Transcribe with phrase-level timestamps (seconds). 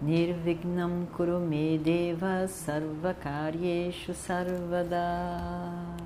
[0.00, 5.96] Nirvignam Kurume Deva Sarvakaryeshu Sarvada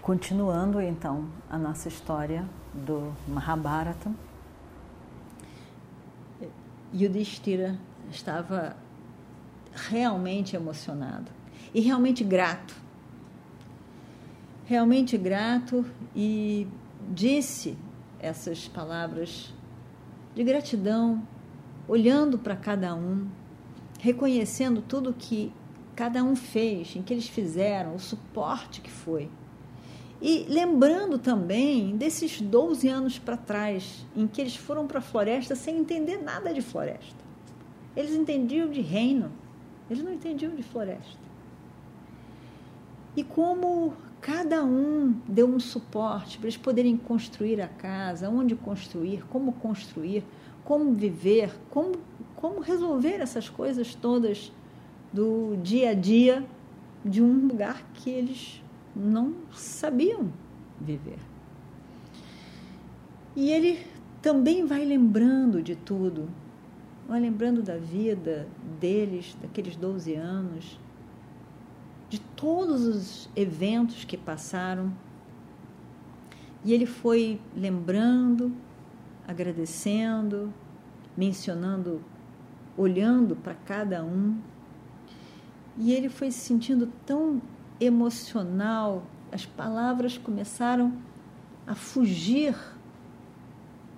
[0.00, 4.12] Continuando então a nossa história do Mahabharata,
[6.94, 7.76] Yudhishthira
[8.10, 8.76] estava
[9.72, 11.32] realmente emocionado
[11.74, 12.76] e realmente grato.
[14.66, 15.84] Realmente grato
[16.14, 16.68] e
[17.08, 17.76] disse
[18.20, 19.52] essas palavras
[20.34, 21.26] de gratidão,
[21.86, 23.26] olhando para cada um,
[24.00, 25.52] reconhecendo tudo que
[25.94, 29.30] cada um fez, em que eles fizeram, o suporte que foi.
[30.20, 35.54] E lembrando também desses 12 anos para trás, em que eles foram para a floresta
[35.54, 37.24] sem entender nada de floresta.
[37.94, 39.30] Eles entendiam de reino,
[39.88, 41.24] eles não entendiam de floresta.
[43.16, 49.24] E como cada um deu um suporte para eles poderem construir a casa, onde construir,
[49.28, 50.24] como construir,
[50.64, 51.92] como viver, como,
[52.34, 54.52] como resolver essas coisas todas
[55.12, 56.44] do dia a dia
[57.04, 58.62] de um lugar que eles
[58.96, 60.32] não sabiam
[60.80, 61.18] viver.
[63.36, 63.84] E ele
[64.22, 66.28] também vai lembrando de tudo,
[67.06, 68.48] vai lembrando da vida
[68.80, 70.78] deles, daqueles 12 anos,
[72.08, 74.92] de todos os eventos que passaram.
[76.64, 78.52] E ele foi lembrando,
[79.34, 80.54] agradecendo,
[81.16, 82.00] mencionando,
[82.76, 84.38] olhando para cada um.
[85.76, 87.42] E ele foi se sentindo tão
[87.80, 90.96] emocional, as palavras começaram
[91.66, 92.56] a fugir.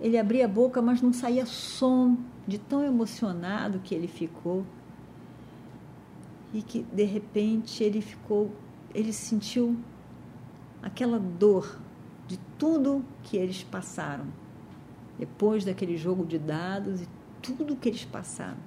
[0.00, 2.16] Ele abria a boca, mas não saía som,
[2.46, 4.64] de tão emocionado que ele ficou.
[6.54, 8.50] E que de repente ele ficou,
[8.94, 9.76] ele sentiu
[10.82, 11.78] aquela dor
[12.26, 14.26] de tudo que eles passaram.
[15.18, 17.08] Depois daquele jogo de dados e
[17.42, 18.58] tudo que eles passaram.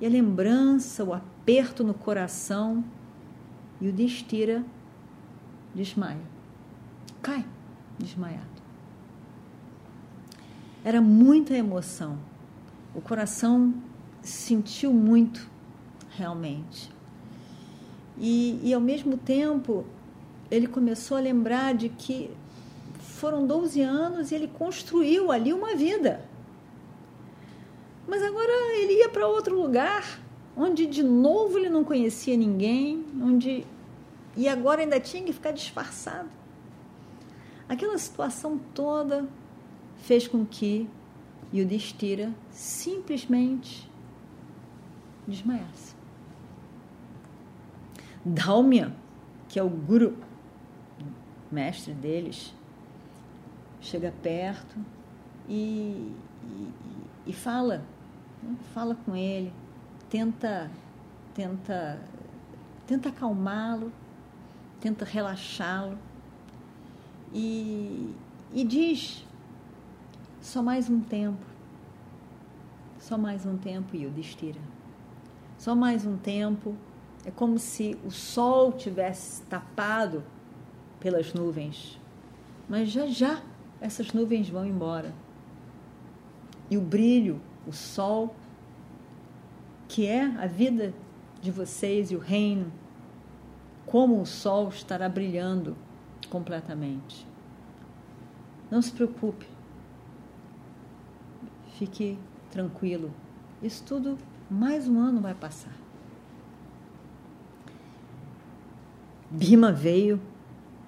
[0.00, 2.84] E a lembrança, o aperto no coração
[3.80, 4.64] e o Destira
[5.74, 6.20] desmaia.
[7.22, 7.44] Cai
[7.98, 8.46] desmaiado.
[10.84, 12.18] Era muita emoção.
[12.94, 13.74] O coração
[14.22, 15.48] sentiu muito,
[16.10, 16.90] realmente.
[18.18, 19.84] E, e ao mesmo tempo,
[20.50, 22.30] ele começou a lembrar de que
[23.16, 26.24] foram 12 anos e ele construiu ali uma vida.
[28.06, 30.20] Mas agora ele ia para outro lugar
[30.56, 33.66] onde de novo ele não conhecia ninguém, onde
[34.36, 36.28] e agora ainda tinha que ficar disfarçado.
[37.68, 39.26] Aquela situação toda
[39.96, 40.88] fez com que
[41.52, 43.90] Yudhishthira simplesmente
[45.26, 45.94] desmaiasse.
[48.24, 48.94] Dalmia,
[49.48, 50.16] que é o guru,
[51.50, 52.52] mestre deles,
[53.86, 54.76] chega perto
[55.48, 56.12] e,
[56.44, 56.72] e,
[57.26, 57.84] e fala,
[58.42, 58.56] né?
[58.74, 59.52] fala com ele,
[60.10, 60.70] tenta,
[61.34, 62.00] tenta,
[62.86, 63.92] tenta acalmá-lo,
[64.80, 65.98] tenta relaxá-lo
[67.32, 68.14] e,
[68.52, 69.24] e diz
[70.40, 71.44] só mais um tempo,
[72.98, 74.60] só mais um tempo, Yudhishthira.
[75.58, 76.74] Só mais um tempo.
[77.24, 80.22] É como se o sol tivesse tapado
[81.00, 82.00] pelas nuvens.
[82.68, 83.40] Mas já já
[83.80, 85.12] essas nuvens vão embora.
[86.70, 88.34] E o brilho, o sol
[89.88, 90.92] que é a vida
[91.40, 92.72] de vocês e o reino,
[93.84, 95.76] como o sol estará brilhando
[96.28, 97.26] completamente.
[98.70, 99.46] Não se preocupe,
[101.78, 102.18] fique
[102.50, 103.12] tranquilo.
[103.62, 104.18] Isso tudo,
[104.50, 105.74] mais um ano vai passar.
[109.30, 110.20] Bima veio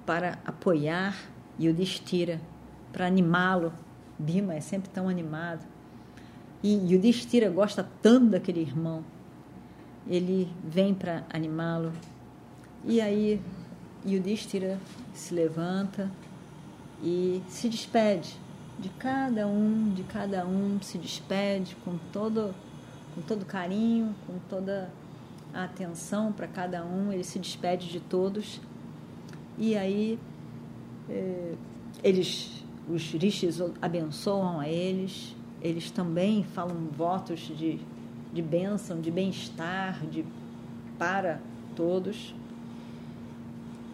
[0.05, 1.17] para apoiar
[1.61, 2.41] Yudhishthira,
[2.93, 3.73] para animá-lo.
[4.19, 5.65] Bima é sempre tão animado.
[6.63, 9.05] E Yudhishthira gosta tanto daquele irmão.
[10.07, 11.93] Ele vem para animá-lo.
[12.85, 13.41] E aí
[14.07, 14.79] Yudhishthira
[15.15, 16.11] se levanta
[17.03, 18.39] e se despede
[18.79, 22.55] de cada um, de cada um, se despede com todo,
[23.15, 24.91] com todo carinho, com toda
[25.53, 28.61] a atenção para cada um, ele se despede de todos.
[29.57, 30.19] E aí
[31.09, 31.55] eh,
[32.03, 37.79] eles, os rishis abençoam a eles, eles também falam votos de,
[38.33, 40.25] de bênção, de bem-estar, de
[40.99, 41.41] para
[41.77, 42.35] todos.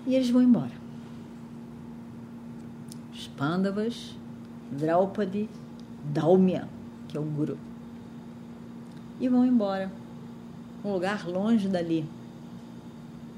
[0.07, 0.73] E eles vão embora.
[3.13, 4.15] Os Pandavas,
[4.71, 5.49] Draupadi,
[6.05, 6.69] Daumya,
[7.09, 7.59] que é o Guru.
[9.21, 9.91] E vão embora.
[10.85, 12.05] Um lugar longe dali.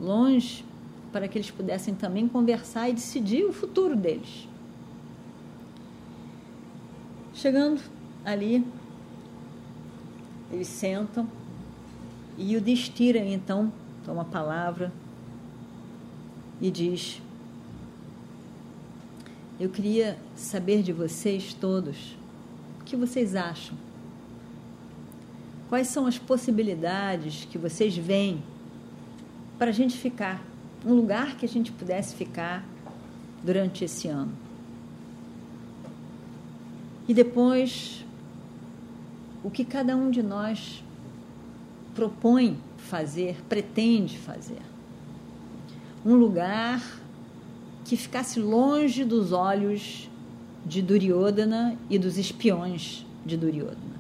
[0.01, 0.65] Longe
[1.13, 4.49] para que eles pudessem também conversar e decidir o futuro deles.
[7.47, 7.81] Chegando
[8.25, 8.67] ali,
[10.51, 11.29] eles sentam
[12.37, 13.73] e o Destira então
[14.05, 14.93] toma a palavra
[16.61, 17.23] e diz:
[19.61, 22.17] Eu queria saber de vocês todos
[22.81, 23.79] o que vocês acham.
[25.69, 28.43] Quais são as possibilidades que vocês veem
[29.57, 30.43] para a gente ficar,
[30.85, 32.65] um lugar que a gente pudesse ficar
[33.45, 34.46] durante esse ano?
[37.09, 38.05] E depois,
[39.45, 40.83] o que cada um de nós
[41.95, 44.61] propõe fazer, pretende fazer.
[46.05, 46.83] Um lugar
[47.85, 50.11] que ficasse longe dos olhos
[50.65, 53.97] de Duryodhana e dos espiões de Duryodhana.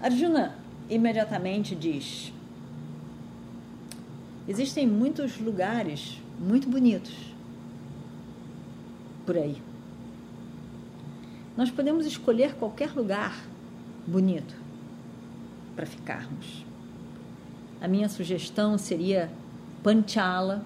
[0.00, 0.56] Arjuna
[0.90, 2.32] imediatamente diz:
[4.48, 7.14] Existem muitos lugares muito bonitos
[9.24, 9.56] por aí.
[11.56, 13.44] Nós podemos escolher qualquer lugar
[14.06, 14.54] bonito
[15.76, 16.64] para ficarmos.
[17.80, 19.30] A minha sugestão seria
[19.82, 20.62] Panchala.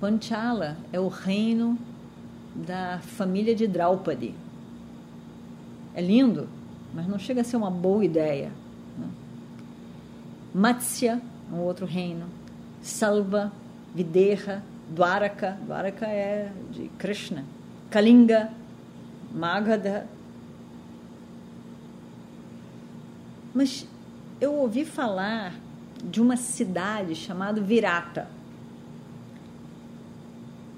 [0.00, 1.78] Panchala é o reino
[2.54, 4.34] da família de Draupadi.
[5.94, 6.48] É lindo,
[6.94, 8.50] mas não chega a ser uma boa ideia.
[8.98, 9.08] Né?
[10.54, 11.20] Matsya,
[11.52, 12.26] um outro reino.
[12.80, 13.52] Salva,
[13.94, 15.58] Videha, Dwaraka.
[15.66, 17.44] Dwaraka é de Krishna.
[17.90, 18.50] Kalinga,
[19.36, 20.08] Magadha.
[23.54, 23.86] Mas
[24.40, 25.52] eu ouvi falar
[26.02, 28.28] de uma cidade chamada Virata.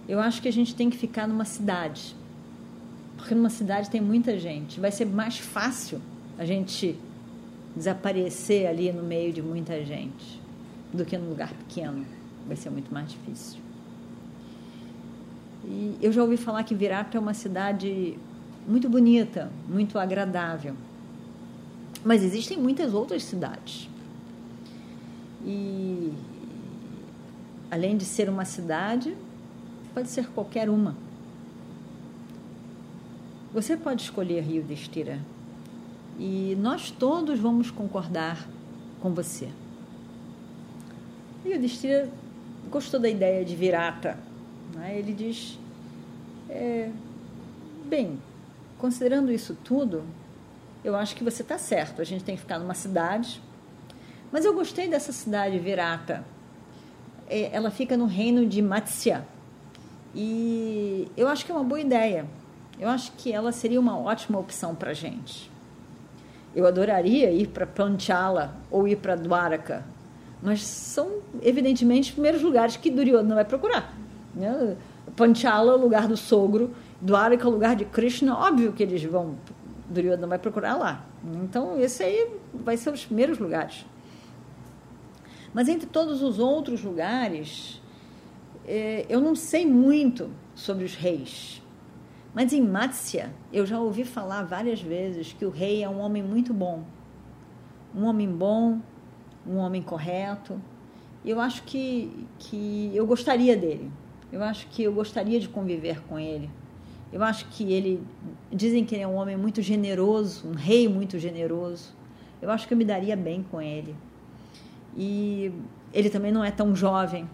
[0.08, 2.16] Eu acho que a gente tem que ficar numa cidade.
[3.16, 4.80] Porque numa cidade tem muita gente.
[4.80, 6.00] Vai ser mais fácil
[6.36, 6.98] a gente
[7.76, 10.40] desaparecer ali no meio de muita gente
[10.92, 12.04] do que num lugar pequeno.
[12.46, 13.60] Vai ser muito mais difícil.
[15.64, 18.18] E eu já ouvi falar que Virata é uma cidade
[18.68, 20.74] muito bonita, muito agradável.
[22.04, 23.88] Mas existem muitas outras cidades.
[25.44, 26.12] E
[27.70, 29.16] além de ser uma cidade,
[29.94, 30.94] pode ser qualquer uma.
[33.54, 35.18] Você pode escolher Rio de Estira.
[36.18, 38.46] E nós todos vamos concordar
[39.00, 39.48] com você.
[41.42, 42.10] Rio de Estira
[42.70, 44.18] gostou da ideia de virata.
[44.74, 44.98] Né?
[44.98, 45.58] Ele diz:
[46.50, 46.90] é,
[47.86, 48.18] bem,
[48.78, 50.04] considerando isso tudo,
[50.84, 52.00] eu acho que você está certo.
[52.00, 53.42] A gente tem que ficar numa cidade.
[54.30, 56.24] Mas eu gostei dessa cidade, Virata.
[57.28, 59.26] É, ela fica no reino de Matsya.
[60.14, 62.26] E eu acho que é uma boa ideia.
[62.80, 65.50] Eu acho que ela seria uma ótima opção para a gente.
[66.54, 69.84] Eu adoraria ir para Panchala ou ir para Dwaraka,
[70.42, 73.92] mas são evidentemente os primeiros lugares que Duryodhana vai procurar.
[74.34, 74.76] Né?
[75.16, 79.36] Panchala, o lugar do sogro, Dwaraka, o lugar de Krishna, óbvio que eles vão,
[79.88, 81.06] Duryodhana vai procurar lá.
[81.42, 83.86] Então, esse aí vai ser os primeiros lugares.
[85.52, 87.80] Mas entre todos os outros lugares,
[88.66, 91.62] é, eu não sei muito sobre os reis.
[92.34, 96.22] Mas em Matsya, eu já ouvi falar várias vezes que o rei é um homem
[96.22, 96.84] muito bom.
[97.94, 98.80] Um homem bom,
[99.46, 100.60] um homem correto.
[101.24, 103.90] Eu acho que, que eu gostaria dele.
[104.30, 106.50] Eu acho que eu gostaria de conviver com ele.
[107.12, 108.02] Eu acho que ele.
[108.52, 111.94] Dizem que ele é um homem muito generoso, um rei muito generoso.
[112.40, 113.94] Eu acho que eu me daria bem com ele.
[114.96, 115.52] E
[115.92, 117.28] ele também não é tão jovem.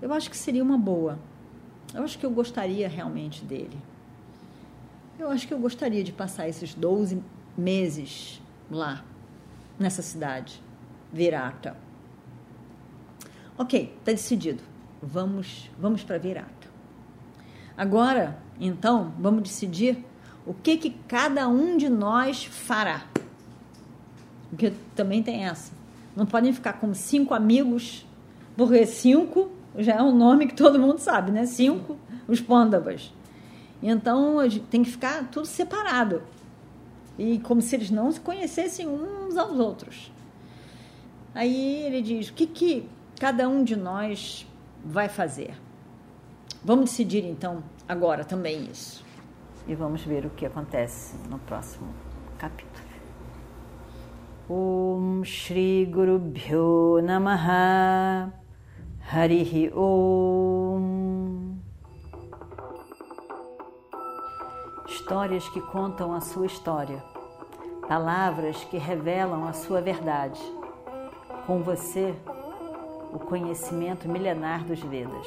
[0.00, 1.18] Eu acho que seria uma boa.
[1.94, 3.76] Eu acho que eu gostaria realmente dele.
[5.18, 7.22] Eu acho que eu gostaria de passar esses 12
[7.56, 8.40] meses
[8.70, 9.04] lá,
[9.78, 10.62] nessa cidade,
[11.12, 11.76] Virata.
[13.58, 14.62] Ok, está decidido.
[15.02, 16.68] Vamos, vamos para Virata.
[17.76, 20.04] Agora, então, vamos decidir
[20.46, 23.06] o que, que cada um de nós fará.
[24.50, 25.72] Porque também tem essa.
[26.14, 28.06] Não podem ficar como cinco amigos,
[28.56, 31.46] porque cinco já é um nome que todo mundo sabe, né?
[31.46, 31.96] Cinco,
[32.28, 33.12] os pândavas.
[33.82, 34.36] Então
[34.68, 36.22] tem que ficar tudo separado.
[37.18, 40.12] E como se eles não se conhecessem uns aos outros.
[41.34, 42.88] Aí ele diz: o que, que
[43.18, 44.46] cada um de nós
[44.84, 45.54] vai fazer?
[46.62, 49.02] Vamos decidir então agora também isso.
[49.66, 51.88] E vamos ver o que acontece no próximo
[52.38, 52.84] capítulo.
[54.48, 58.32] Om Shri Guru Bhyo Namaha
[59.10, 61.56] Harihi Om
[64.86, 67.02] Histórias que contam a sua história,
[67.88, 70.40] palavras que revelam a sua verdade.
[71.46, 72.14] Com você,
[73.12, 75.26] o conhecimento milenar dos Vedas.